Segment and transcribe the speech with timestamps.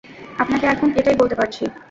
[0.41, 1.63] আপনাকে এখন এটাই বলতে পারছি।